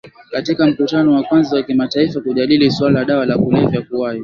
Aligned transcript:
Katika 0.31 0.65
mkutano 0.67 1.11
wa 1.13 1.23
kwanza 1.23 1.55
wa 1.57 1.63
kimataifa 1.63 2.21
kujadili 2.21 2.71
suala 2.71 2.99
la 2.99 3.05
dawa 3.05 3.25
za 3.27 3.37
kulevya 3.37 3.81
kuwahi 3.81 4.19